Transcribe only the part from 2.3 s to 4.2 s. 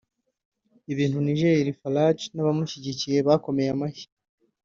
n’abamushyigikiye bakomeye amashyi